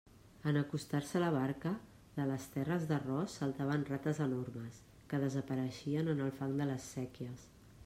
[0.51, 1.73] En acostar-se la barca,
[2.15, 4.81] de les terres d'arròs saltaven rates enormes,
[5.13, 7.49] que desapareixien en el fang de les séquies.